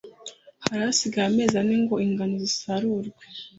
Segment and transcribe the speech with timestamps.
[0.63, 3.23] Hari hasigaye amezi ane ngo ingano zisarurwe,